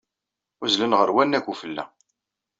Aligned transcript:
Uzzlen 0.63 0.97
ɣer 0.99 1.09
wannag 1.15 1.45
n 1.47 1.49
ufella. 1.51 1.85